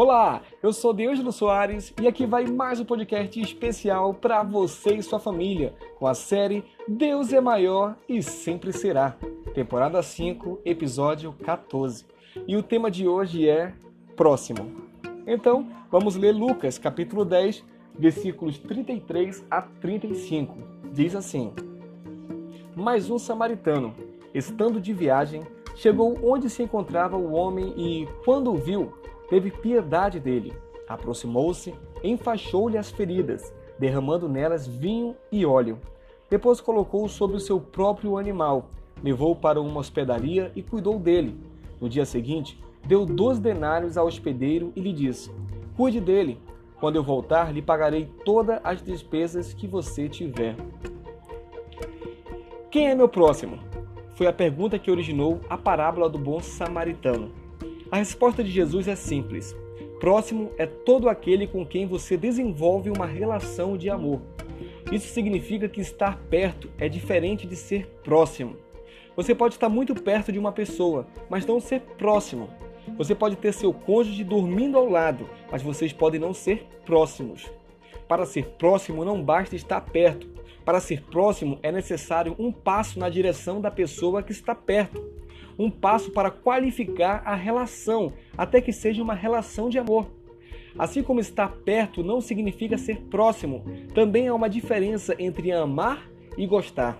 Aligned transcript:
Olá, 0.00 0.42
eu 0.62 0.72
sou 0.72 0.94
Deângelo 0.94 1.32
Soares 1.32 1.92
e 2.00 2.06
aqui 2.06 2.24
vai 2.24 2.46
mais 2.46 2.78
um 2.78 2.84
podcast 2.84 3.40
especial 3.40 4.14
para 4.14 4.44
você 4.44 4.94
e 4.94 5.02
sua 5.02 5.18
família, 5.18 5.74
com 5.98 6.06
a 6.06 6.14
série 6.14 6.62
Deus 6.86 7.32
é 7.32 7.40
Maior 7.40 7.96
e 8.08 8.22
Sempre 8.22 8.72
Será, 8.72 9.16
temporada 9.52 10.00
5, 10.00 10.60
episódio 10.64 11.32
14. 11.44 12.06
E 12.46 12.56
o 12.56 12.62
tema 12.62 12.92
de 12.92 13.08
hoje 13.08 13.48
é 13.48 13.74
Próximo. 14.14 14.70
Então, 15.26 15.68
vamos 15.90 16.14
ler 16.14 16.30
Lucas, 16.30 16.78
capítulo 16.78 17.24
10, 17.24 17.64
versículos 17.98 18.56
33 18.56 19.44
a 19.50 19.62
35. 19.62 20.58
Diz 20.92 21.16
assim: 21.16 21.52
Mais 22.76 23.10
um 23.10 23.18
samaritano, 23.18 23.92
estando 24.32 24.80
de 24.80 24.92
viagem, 24.92 25.42
chegou 25.74 26.16
onde 26.22 26.48
se 26.48 26.62
encontrava 26.62 27.16
o 27.16 27.32
homem 27.32 27.74
e, 27.76 28.08
quando 28.24 28.52
o 28.52 28.56
viu, 28.56 28.92
teve 29.28 29.50
piedade 29.50 30.18
dele. 30.18 30.52
Aproximou-se, 30.88 31.74
enfaixou-lhe 32.02 32.78
as 32.78 32.90
feridas, 32.90 33.52
derramando 33.78 34.28
nelas 34.28 34.66
vinho 34.66 35.14
e 35.30 35.44
óleo. 35.44 35.78
Depois 36.30 36.60
colocou-o 36.60 37.08
sobre 37.08 37.36
o 37.36 37.40
seu 37.40 37.60
próprio 37.60 38.18
animal, 38.18 38.70
levou-o 39.02 39.36
para 39.36 39.60
uma 39.60 39.80
hospedaria 39.80 40.52
e 40.54 40.62
cuidou 40.62 40.98
dele. 40.98 41.38
No 41.80 41.88
dia 41.88 42.04
seguinte, 42.04 42.62
deu 42.86 43.06
dois 43.06 43.38
denários 43.38 43.96
ao 43.96 44.06
hospedeiro 44.06 44.72
e 44.74 44.80
lhe 44.80 44.92
disse: 44.92 45.30
Cuide 45.76 46.00
dele. 46.00 46.40
Quando 46.80 46.96
eu 46.96 47.02
voltar, 47.02 47.52
lhe 47.52 47.60
pagarei 47.60 48.08
todas 48.24 48.60
as 48.62 48.80
despesas 48.80 49.52
que 49.52 49.66
você 49.66 50.08
tiver. 50.08 50.54
Quem 52.70 52.88
é 52.88 52.94
meu 52.94 53.08
próximo? 53.08 53.58
Foi 54.14 54.26
a 54.26 54.32
pergunta 54.32 54.78
que 54.78 54.90
originou 54.90 55.40
a 55.48 55.56
parábola 55.56 56.08
do 56.08 56.18
bom 56.18 56.40
samaritano. 56.40 57.32
A 57.90 57.96
resposta 57.96 58.44
de 58.44 58.50
Jesus 58.50 58.86
é 58.86 58.94
simples. 58.94 59.56
Próximo 59.98 60.52
é 60.58 60.66
todo 60.66 61.08
aquele 61.08 61.46
com 61.46 61.64
quem 61.64 61.86
você 61.86 62.18
desenvolve 62.18 62.90
uma 62.90 63.06
relação 63.06 63.78
de 63.78 63.88
amor. 63.88 64.20
Isso 64.92 65.08
significa 65.08 65.70
que 65.70 65.80
estar 65.80 66.18
perto 66.28 66.70
é 66.76 66.86
diferente 66.86 67.46
de 67.46 67.56
ser 67.56 67.86
próximo. 68.04 68.56
Você 69.16 69.34
pode 69.34 69.54
estar 69.54 69.70
muito 69.70 69.94
perto 69.94 70.30
de 70.30 70.38
uma 70.38 70.52
pessoa, 70.52 71.06
mas 71.30 71.46
não 71.46 71.60
ser 71.60 71.80
próximo. 71.80 72.50
Você 72.98 73.14
pode 73.14 73.36
ter 73.36 73.54
seu 73.54 73.72
cônjuge 73.72 74.22
dormindo 74.22 74.76
ao 74.76 74.88
lado, 74.88 75.26
mas 75.50 75.62
vocês 75.62 75.90
podem 75.90 76.20
não 76.20 76.34
ser 76.34 76.66
próximos. 76.84 77.50
Para 78.06 78.26
ser 78.26 78.48
próximo, 78.58 79.02
não 79.02 79.22
basta 79.22 79.56
estar 79.56 79.80
perto. 79.80 80.28
Para 80.62 80.78
ser 80.78 81.02
próximo, 81.04 81.58
é 81.62 81.72
necessário 81.72 82.36
um 82.38 82.52
passo 82.52 82.98
na 82.98 83.08
direção 83.08 83.62
da 83.62 83.70
pessoa 83.70 84.22
que 84.22 84.32
está 84.32 84.54
perto 84.54 85.02
um 85.58 85.70
passo 85.70 86.10
para 86.12 86.30
qualificar 86.30 87.22
a 87.24 87.34
relação, 87.34 88.12
até 88.36 88.60
que 88.60 88.72
seja 88.72 89.02
uma 89.02 89.14
relação 89.14 89.68
de 89.68 89.78
amor. 89.78 90.06
Assim 90.78 91.02
como 91.02 91.18
estar 91.18 91.48
perto 91.48 92.04
não 92.04 92.20
significa 92.20 92.78
ser 92.78 93.00
próximo, 93.10 93.64
também 93.92 94.28
há 94.28 94.34
uma 94.34 94.48
diferença 94.48 95.16
entre 95.18 95.50
amar 95.50 96.08
e 96.36 96.46
gostar. 96.46 96.98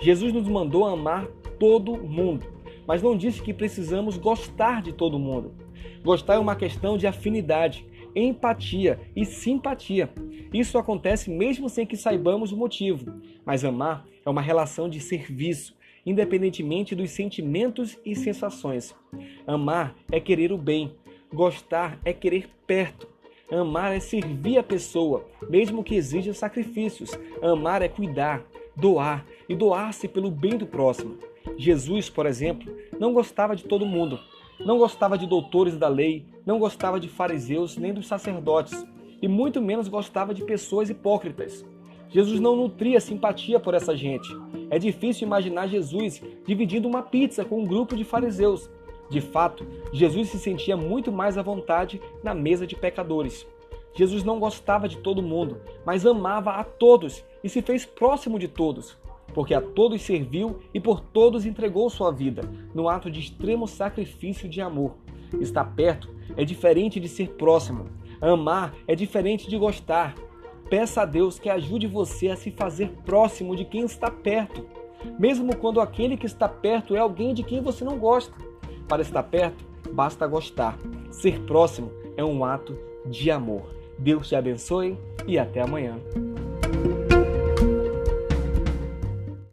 Jesus 0.00 0.32
nos 0.32 0.46
mandou 0.46 0.84
amar 0.84 1.26
todo 1.58 1.96
mundo, 1.96 2.46
mas 2.86 3.02
não 3.02 3.16
disse 3.16 3.42
que 3.42 3.52
precisamos 3.52 4.16
gostar 4.16 4.82
de 4.82 4.92
todo 4.92 5.18
mundo. 5.18 5.52
Gostar 6.04 6.34
é 6.34 6.38
uma 6.38 6.54
questão 6.54 6.96
de 6.96 7.06
afinidade, 7.06 7.86
empatia 8.14 9.00
e 9.16 9.24
simpatia. 9.24 10.12
Isso 10.52 10.78
acontece 10.78 11.30
mesmo 11.30 11.68
sem 11.68 11.86
que 11.86 11.96
saibamos 11.96 12.52
o 12.52 12.56
motivo, 12.56 13.20
mas 13.44 13.64
amar 13.64 14.04
é 14.24 14.30
uma 14.30 14.42
relação 14.42 14.88
de 14.88 15.00
serviço, 15.00 15.74
independentemente 16.04 16.94
dos 16.94 17.10
sentimentos 17.10 17.98
e 18.04 18.14
sensações. 18.14 18.94
Amar 19.46 19.94
é 20.10 20.20
querer 20.20 20.52
o 20.52 20.58
bem, 20.58 20.94
gostar 21.32 21.98
é 22.04 22.12
querer 22.12 22.48
perto. 22.66 23.08
Amar 23.50 23.94
é 23.94 24.00
servir 24.00 24.58
a 24.58 24.62
pessoa, 24.62 25.26
mesmo 25.48 25.84
que 25.84 25.94
exija 25.94 26.32
sacrifícios. 26.32 27.10
Amar 27.42 27.82
é 27.82 27.88
cuidar, 27.88 28.44
doar 28.74 29.26
e 29.48 29.54
doar-se 29.54 30.08
pelo 30.08 30.30
bem 30.30 30.56
do 30.56 30.66
próximo. 30.66 31.18
Jesus, 31.56 32.08
por 32.08 32.26
exemplo, 32.26 32.74
não 32.98 33.12
gostava 33.12 33.54
de 33.54 33.64
todo 33.64 33.84
mundo. 33.84 34.18
Não 34.64 34.78
gostava 34.78 35.18
de 35.18 35.26
doutores 35.26 35.76
da 35.76 35.88
lei, 35.88 36.24
não 36.46 36.58
gostava 36.58 37.00
de 37.00 37.08
fariseus 37.08 37.76
nem 37.76 37.92
dos 37.92 38.06
sacerdotes, 38.06 38.86
e 39.20 39.28
muito 39.28 39.60
menos 39.60 39.88
gostava 39.88 40.32
de 40.32 40.44
pessoas 40.44 40.88
hipócritas. 40.88 41.64
Jesus 42.08 42.40
não 42.40 42.56
nutria 42.56 43.00
simpatia 43.00 43.58
por 43.58 43.74
essa 43.74 43.96
gente. 43.96 44.28
É 44.72 44.78
difícil 44.78 45.26
imaginar 45.26 45.66
Jesus 45.66 46.22
dividindo 46.46 46.88
uma 46.88 47.02
pizza 47.02 47.44
com 47.44 47.60
um 47.60 47.66
grupo 47.66 47.94
de 47.94 48.04
fariseus. 48.04 48.70
De 49.10 49.20
fato, 49.20 49.66
Jesus 49.92 50.30
se 50.30 50.38
sentia 50.38 50.78
muito 50.78 51.12
mais 51.12 51.36
à 51.36 51.42
vontade 51.42 52.00
na 52.24 52.32
mesa 52.32 52.66
de 52.66 52.74
pecadores. 52.74 53.46
Jesus 53.94 54.24
não 54.24 54.40
gostava 54.40 54.88
de 54.88 54.96
todo 54.96 55.22
mundo, 55.22 55.60
mas 55.84 56.06
amava 56.06 56.52
a 56.52 56.64
todos 56.64 57.22
e 57.44 57.50
se 57.50 57.60
fez 57.60 57.84
próximo 57.84 58.38
de 58.38 58.48
todos, 58.48 58.96
porque 59.34 59.52
a 59.52 59.60
todos 59.60 60.00
serviu 60.00 60.60
e 60.72 60.80
por 60.80 61.00
todos 61.00 61.44
entregou 61.44 61.90
sua 61.90 62.10
vida, 62.10 62.40
no 62.74 62.88
ato 62.88 63.10
de 63.10 63.20
extremo 63.20 63.68
sacrifício 63.68 64.48
de 64.48 64.62
amor. 64.62 64.96
Estar 65.38 65.66
perto 65.76 66.08
é 66.34 66.46
diferente 66.46 66.98
de 66.98 67.08
ser 67.08 67.28
próximo. 67.32 67.90
Amar 68.22 68.74
é 68.88 68.94
diferente 68.94 69.50
de 69.50 69.58
gostar. 69.58 70.14
Peça 70.72 71.02
a 71.02 71.04
Deus 71.04 71.38
que 71.38 71.50
ajude 71.50 71.86
você 71.86 72.28
a 72.28 72.36
se 72.36 72.50
fazer 72.50 72.88
próximo 73.04 73.54
de 73.54 73.62
quem 73.62 73.84
está 73.84 74.10
perto, 74.10 74.66
mesmo 75.18 75.54
quando 75.54 75.82
aquele 75.82 76.16
que 76.16 76.24
está 76.24 76.48
perto 76.48 76.96
é 76.96 76.98
alguém 76.98 77.34
de 77.34 77.42
quem 77.42 77.60
você 77.60 77.84
não 77.84 77.98
gosta. 77.98 78.32
Para 78.88 79.02
estar 79.02 79.22
perto, 79.24 79.62
basta 79.92 80.26
gostar. 80.26 80.78
Ser 81.10 81.40
próximo 81.40 81.92
é 82.16 82.24
um 82.24 82.42
ato 82.42 82.74
de 83.04 83.30
amor. 83.30 83.64
Deus 83.98 84.30
te 84.30 84.34
abençoe 84.34 84.96
e 85.26 85.38
até 85.38 85.60
amanhã. 85.60 86.00